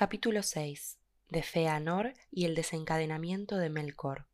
[0.00, 0.98] Capítulo 6
[1.28, 4.24] de Feanor y el desencadenamiento de Melkor.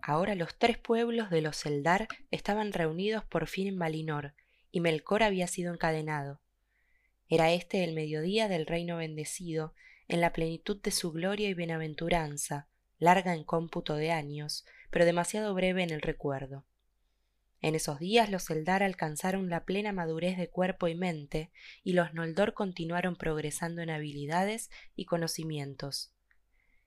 [0.00, 4.34] Ahora los tres pueblos de los Eldar estaban reunidos por fin en Valinor,
[4.70, 6.40] y Melkor había sido encadenado.
[7.28, 9.74] Era este el mediodía del reino bendecido,
[10.06, 12.68] en la plenitud de su gloria y bienaventuranza,
[13.00, 16.64] larga en cómputo de años, pero demasiado breve en el recuerdo.
[17.62, 21.50] En esos días los Eldar alcanzaron la plena madurez de cuerpo y mente,
[21.82, 26.12] y los Noldor continuaron progresando en habilidades y conocimientos.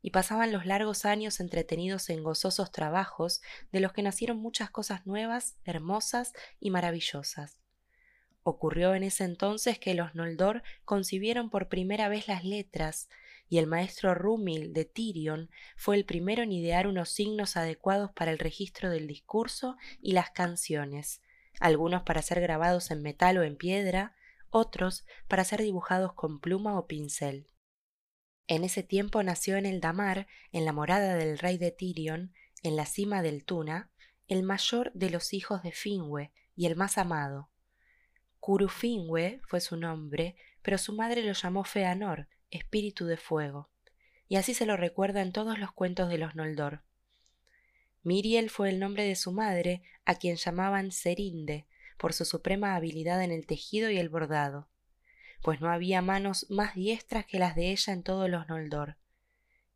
[0.00, 3.40] Y pasaban los largos años entretenidos en gozosos trabajos,
[3.72, 7.58] de los que nacieron muchas cosas nuevas, hermosas y maravillosas.
[8.42, 13.08] Ocurrió en ese entonces que los Noldor concibieron por primera vez las letras,
[13.54, 18.32] y el maestro Rúmil de Tirion fue el primero en idear unos signos adecuados para
[18.32, 21.22] el registro del discurso y las canciones,
[21.60, 24.16] algunos para ser grabados en metal o en piedra,
[24.50, 27.48] otros para ser dibujados con pluma o pincel.
[28.48, 32.32] En ese tiempo nació en el Damar, en la morada del rey de Tirion,
[32.64, 33.92] en la cima del Tuna,
[34.26, 37.52] el mayor de los hijos de Finwe y el más amado.
[38.40, 43.68] Curufinwe fue su nombre, pero su madre lo llamó Feanor, espíritu de fuego,
[44.28, 46.82] y así se lo recuerda en todos los cuentos de los Noldor.
[48.02, 51.66] Miriel fue el nombre de su madre, a quien llamaban Serinde,
[51.98, 54.68] por su suprema habilidad en el tejido y el bordado,
[55.42, 58.96] pues no había manos más diestras que las de ella en todos los Noldor.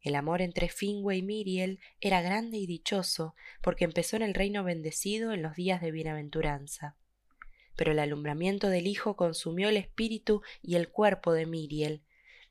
[0.00, 4.62] El amor entre Finwe y Miriel era grande y dichoso, porque empezó en el reino
[4.62, 6.96] bendecido en los días de bienaventuranza.
[7.74, 12.02] Pero el alumbramiento del Hijo consumió el espíritu y el cuerpo de Miriel,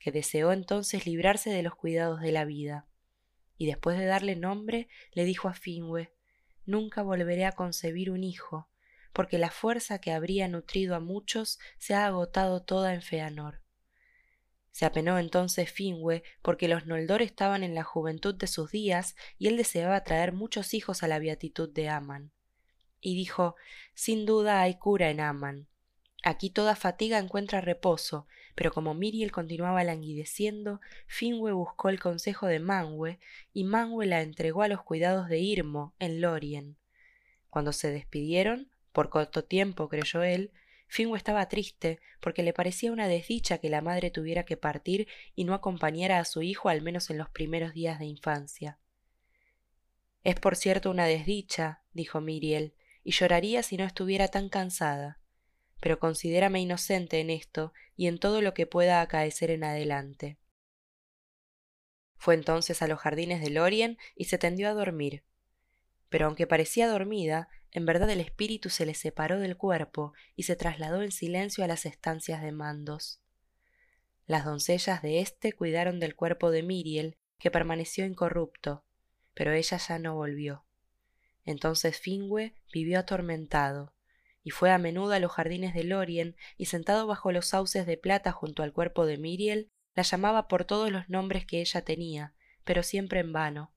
[0.00, 2.86] que deseó entonces librarse de los cuidados de la vida.
[3.58, 6.12] Y después de darle nombre, le dijo a Finwe
[6.64, 8.68] Nunca volveré a concebir un hijo,
[9.12, 13.62] porque la fuerza que habría nutrido a muchos se ha agotado toda en Feanor.
[14.72, 19.48] Se apenó entonces Finwe porque los Noldor estaban en la juventud de sus días y
[19.48, 22.32] él deseaba traer muchos hijos a la beatitud de Aman.
[23.00, 23.56] Y dijo
[23.94, 25.68] Sin duda hay cura en Aman.
[26.28, 28.26] Aquí toda fatiga encuentra reposo,
[28.56, 33.20] pero como Miriel continuaba languideciendo, Finwe buscó el consejo de Manwe,
[33.52, 36.78] y Manwe la entregó a los cuidados de Irmo, en Lorien.
[37.48, 40.50] Cuando se despidieron, por corto tiempo creyó él,
[40.88, 45.06] Finwe estaba triste, porque le parecía una desdicha que la madre tuviera que partir
[45.36, 48.80] y no acompañara a su hijo al menos en los primeros días de infancia.
[50.24, 55.20] Es por cierto una desdicha, dijo Miriel, y lloraría si no estuviera tan cansada
[55.80, 60.38] pero considérame inocente en esto y en todo lo que pueda acaecer en adelante.
[62.16, 65.22] Fue entonces a los jardines de Lorien y se tendió a dormir.
[66.08, 70.56] Pero aunque parecía dormida, en verdad el espíritu se le separó del cuerpo y se
[70.56, 73.20] trasladó en silencio a las estancias de mandos.
[74.26, 78.84] Las doncellas de éste cuidaron del cuerpo de Miriel, que permaneció incorrupto,
[79.34, 80.64] pero ella ya no volvió.
[81.44, 83.92] Entonces Fingue vivió atormentado,
[84.46, 87.96] y fue a menudo a los jardines de Lorien y sentado bajo los sauces de
[87.96, 92.32] plata junto al cuerpo de Miriel, la llamaba por todos los nombres que ella tenía,
[92.62, 93.74] pero siempre en vano.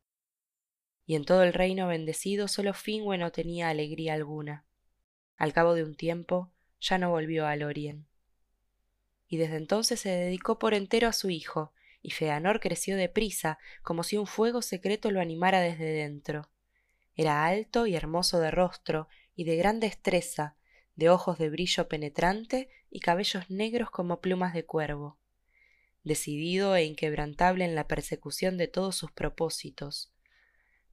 [1.07, 4.63] Y en todo el reino bendecido solo Fingue no tenía alegría alguna.
[5.38, 8.06] Al cabo de un tiempo ya no volvió a Lorien.
[9.28, 14.03] Y desde entonces se dedicó por entero a su hijo, y Feanor creció deprisa, como
[14.03, 16.51] si un fuego secreto lo animara desde dentro.
[17.16, 20.57] Era alto y hermoso de rostro, y de gran destreza,
[21.00, 25.18] de ojos de brillo penetrante y cabellos negros como plumas de cuervo.
[26.04, 30.12] Decidido e inquebrantable en la persecución de todos sus propósitos.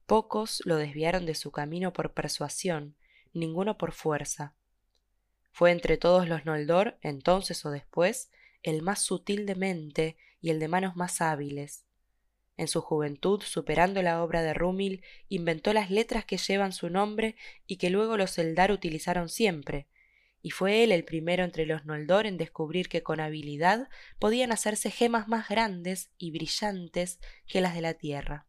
[0.05, 2.95] Pocos lo desviaron de su camino por persuasión,
[3.33, 4.55] ninguno por fuerza.
[5.51, 8.31] Fue entre todos los Noldor, entonces o después,
[8.63, 11.85] el más sutil de mente y el de manos más hábiles.
[12.55, 17.35] En su juventud, superando la obra de Rúmil, inventó las letras que llevan su nombre
[17.65, 19.87] y que luego los Eldar utilizaron siempre,
[20.47, 24.91] y fue él el primero entre los Noldor en descubrir que con habilidad podían hacerse
[24.91, 28.47] gemas más grandes y brillantes que las de la tierra.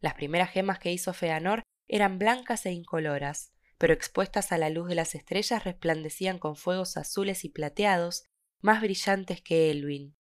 [0.00, 4.88] Las primeras gemas que hizo Feanor eran blancas e incoloras, pero expuestas a la luz
[4.88, 8.24] de las estrellas resplandecían con fuegos azules y plateados,
[8.60, 10.16] más brillantes que Elwin.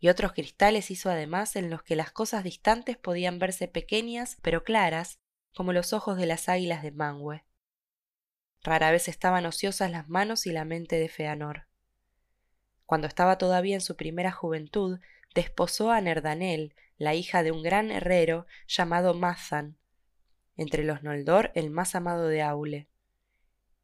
[0.00, 4.64] Y otros cristales hizo además en los que las cosas distantes podían verse pequeñas pero
[4.64, 5.18] claras,
[5.54, 7.44] como los ojos de las águilas de Manwë.
[8.62, 11.66] Rara vez estaban ociosas las manos y la mente de Feanor.
[12.84, 14.98] Cuando estaba todavía en su primera juventud,
[15.34, 19.78] desposó a Nerdanel, la hija de un gran herrero llamado Mazan,
[20.56, 22.88] entre los Noldor el más amado de Aule.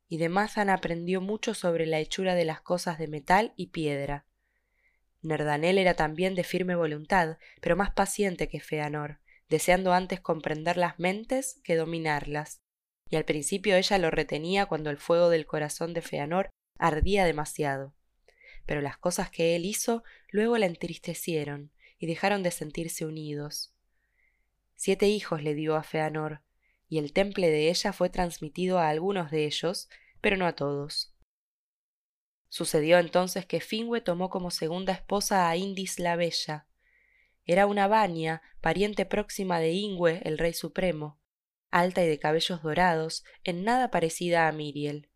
[0.08, 4.26] Y de Mazan aprendió mucho sobre la hechura de las cosas de metal y piedra.
[5.22, 10.98] Nerdanel era también de firme voluntad, pero más paciente que Feanor, deseando antes comprender las
[10.98, 12.60] mentes que dominarlas.
[13.08, 17.94] Y al principio ella lo retenía cuando el fuego del corazón de Feanor ardía demasiado.
[18.66, 23.72] Pero las cosas que él hizo luego la entristecieron y dejaron de sentirse unidos.
[24.74, 26.42] Siete hijos le dio a Feanor,
[26.88, 29.88] y el temple de ella fue transmitido a algunos de ellos,
[30.20, 31.14] pero no a todos.
[32.48, 36.66] Sucedió entonces que Fingue tomó como segunda esposa a Indis la Bella.
[37.44, 41.18] Era una Vania, pariente próxima de Ingüe, el rey supremo,
[41.78, 45.10] alta y de cabellos dorados, en nada parecida a Miriel.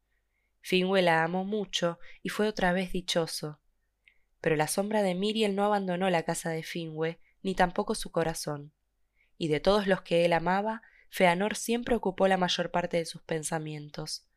[0.60, 3.60] Fingue la amó mucho y fue otra vez dichoso.
[4.40, 8.74] Pero la sombra de Miriel no abandonó la casa de Fingue, ni tampoco su corazón.
[9.38, 13.22] Y de todos los que él amaba, Feanor siempre ocupó la mayor parte de sus
[13.22, 14.28] pensamientos.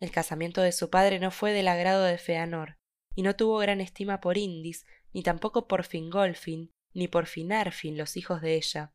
[0.00, 2.78] El casamiento de su padre no fue del agrado de Feanor,
[3.14, 8.16] y no tuvo gran estima por Indis, ni tampoco por Fingolfin, ni por Finarfin, los
[8.16, 8.92] hijos de ella.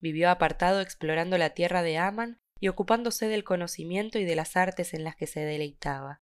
[0.00, 4.94] Vivió apartado explorando la tierra de Aman y ocupándose del conocimiento y de las artes
[4.94, 6.20] en las que se deleitaba.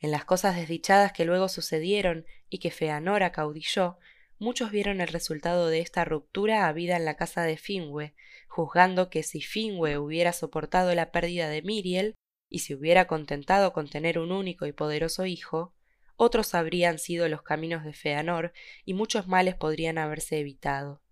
[0.00, 3.98] En las cosas desdichadas que luego sucedieron y que Feanor acaudilló,
[4.38, 8.14] muchos vieron el resultado de esta ruptura habida en la casa de Finwe,
[8.48, 12.14] juzgando que si Finwe hubiera soportado la pérdida de Miriel
[12.50, 15.74] y se hubiera contentado con tener un único y poderoso hijo,
[16.16, 18.52] otros habrían sido los caminos de Feanor
[18.84, 21.03] y muchos males podrían haberse evitado.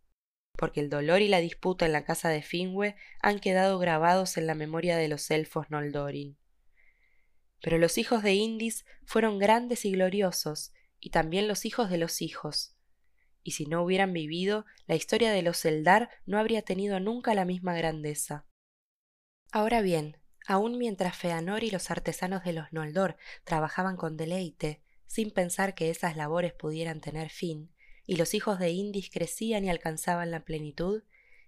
[0.56, 4.46] Porque el dolor y la disputa en la casa de Finwe han quedado grabados en
[4.46, 6.36] la memoria de los elfos Noldorin.
[7.60, 12.22] Pero los hijos de Indis fueron grandes y gloriosos, y también los hijos de los
[12.22, 12.76] hijos,
[13.44, 17.44] y si no hubieran vivido, la historia de los Eldar no habría tenido nunca la
[17.44, 18.46] misma grandeza.
[19.50, 25.30] Ahora bien, aun mientras Feanor y los artesanos de los Noldor trabajaban con deleite, sin
[25.30, 27.70] pensar que esas labores pudieran tener fin,
[28.06, 31.02] y los hijos de Indis crecían y alcanzaban la plenitud,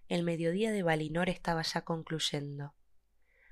[0.08, 2.74] el mediodía de Valinor estaba ya concluyendo.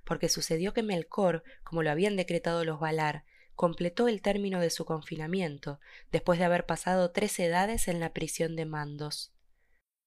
[0.05, 4.85] Porque sucedió que Melkor, como lo habían decretado los Valar, completó el término de su
[4.85, 9.33] confinamiento, después de haber pasado tres edades en la prisión de Mandos.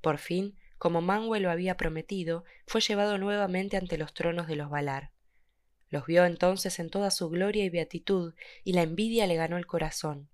[0.02, 4.70] Por fin, como Manwë lo había prometido, fue llevado nuevamente ante los tronos de los
[4.70, 5.12] Valar.
[5.90, 8.34] Los vio entonces en toda su gloria y beatitud,
[8.64, 10.30] y la envidia le ganó el corazón.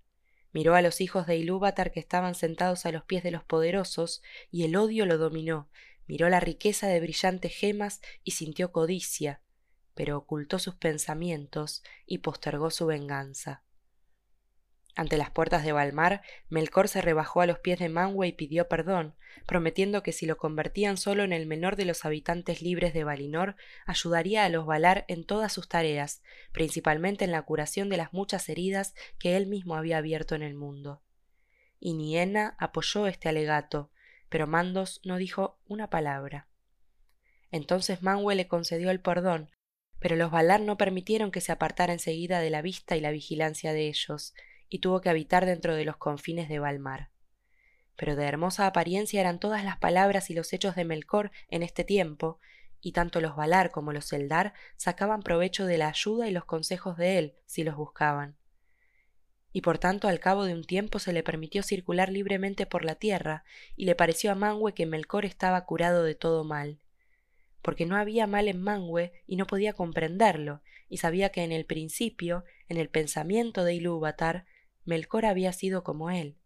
[0.52, 4.22] Miró a los hijos de Ilúvatar que estaban sentados a los pies de los poderosos,
[4.50, 5.68] y el odio lo dominó.
[6.06, 9.40] Miró la riqueza de brillantes gemas y sintió codicia,
[9.94, 13.62] pero ocultó sus pensamientos y postergó su venganza.
[14.94, 18.68] Ante las puertas de Valmar, Melkor se rebajó a los pies de Manwë y pidió
[18.68, 19.14] perdón,
[19.46, 23.56] prometiendo que si lo convertían solo en el menor de los habitantes libres de Valinor,
[23.86, 26.22] ayudaría a los Valar en todas sus tareas,
[26.52, 30.54] principalmente en la curación de las muchas heridas que él mismo había abierto en el
[30.54, 31.02] mundo.
[31.80, 31.92] Y
[32.58, 33.90] apoyó este alegato,
[34.28, 36.48] pero Mandos no dijo una palabra.
[37.50, 39.50] Entonces Manwë le concedió el perdón,
[39.98, 43.72] pero los Valar no permitieron que se apartara enseguida de la vista y la vigilancia
[43.72, 44.34] de ellos,
[44.72, 47.10] y tuvo que habitar dentro de los confines de Valmar.
[47.94, 51.84] Pero de hermosa apariencia eran todas las palabras y los hechos de Melkor en este
[51.84, 52.40] tiempo,
[52.80, 56.96] y tanto los Valar como los Eldar sacaban provecho de la ayuda y los consejos
[56.96, 58.38] de él si los buscaban.
[59.52, 62.94] Y por tanto al cabo de un tiempo se le permitió circular libremente por la
[62.94, 63.44] tierra,
[63.76, 66.80] y le pareció a Manwë que Melkor estaba curado de todo mal
[67.62, 71.64] porque no había mal en Manwë y no podía comprenderlo, y sabía que en el
[71.64, 74.44] principio, en el pensamiento de Ilúvatar,
[74.84, 76.36] Melkor había sido como él.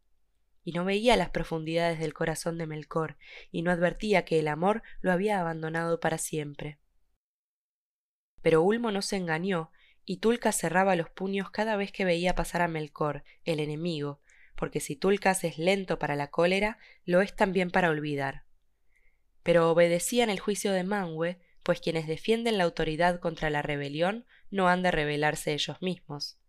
[0.65, 3.17] Y no veía las profundidades del corazón de Melkor,
[3.51, 6.79] y no advertía que el amor lo había abandonado para siempre.
[8.43, 9.71] Pero Ulmo no se engañó,
[10.05, 14.21] y Tulka cerraba los puños cada vez que veía pasar a Melkor, el enemigo,
[14.57, 18.47] porque si Tulkas es lento para la cólera, lo es también para olvidar
[19.47, 24.69] pero obedecían el juicio de Manwë, pues quienes defienden la autoridad contra la rebelión no
[24.69, 26.41] han de rebelarse ellos mismos.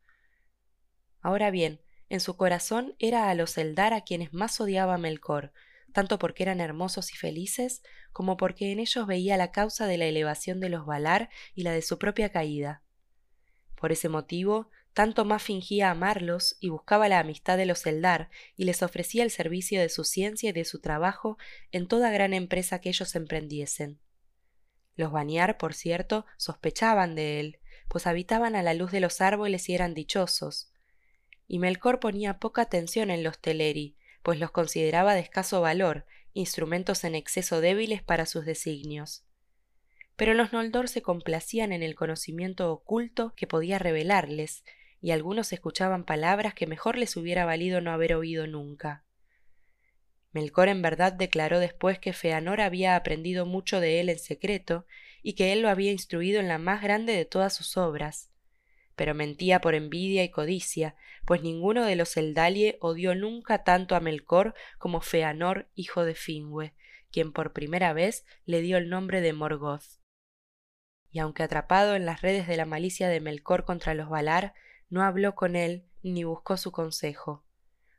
[1.22, 5.52] Ahora bien, en su corazón era a los Eldar a quienes más odiaba Melkor,
[5.94, 7.82] tanto porque eran hermosos y felices,
[8.14, 11.72] como porque en ellos veía la causa de la elevación de los Valar y la
[11.72, 12.82] de su propia caída.
[13.76, 18.64] Por ese motivo, tanto más fingía amarlos y buscaba la amistad de los Eldar y
[18.64, 21.38] les ofrecía el servicio de su ciencia y de su trabajo
[21.72, 24.00] en toda gran empresa que ellos emprendiesen.
[24.96, 29.70] Los Baniar, por cierto, sospechaban de él, pues habitaban a la luz de los árboles
[29.70, 30.72] y eran dichosos.
[31.48, 37.04] Y Melkor ponía poca atención en los Teleri, pues los consideraba de escaso valor, instrumentos
[37.04, 39.28] en exceso débiles para sus designios
[40.18, 44.66] pero los Noldor se complacían en el conocimiento oculto que podía revelarles
[45.00, 49.06] y algunos escuchaban palabras que mejor les hubiera valido no haber oído nunca.
[50.32, 54.88] Melcor en verdad declaró después que Feanor había aprendido mucho de él en secreto
[55.22, 58.32] y que él lo había instruido en la más grande de todas sus obras.
[58.98, 64.02] Pero mentía por envidia y codicia, pues ninguno de los Eldalie odió nunca tanto a
[64.02, 66.74] Melcor como Feanor, hijo de Fingüe,
[67.10, 70.02] quien por primera vez le dio el nombre de Morgoth.
[71.10, 74.54] Y aunque atrapado en las redes de la malicia de Melcor contra los Valar,
[74.90, 77.47] no habló con él ni buscó su consejo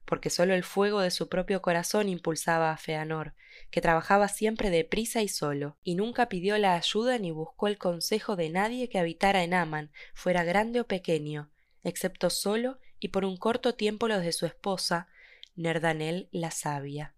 [0.09, 3.35] porque sólo el fuego de su propio corazón impulsaba a Feanor,
[3.71, 8.35] que trabajaba siempre deprisa y solo, y nunca pidió la ayuda ni buscó el consejo
[8.35, 11.51] de nadie que habitara en Aman, fuera grande o pequeño,
[11.85, 15.09] excepto solo y por un corto tiempo los de su esposa,
[15.57, 17.15] Nerdanel la sabia.